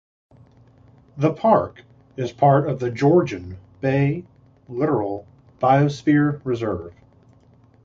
[1.15, 1.83] The park
[2.17, 4.23] is part of the Georgian Bay
[4.67, 5.27] Littoral
[5.59, 6.95] Biosphere Reserve.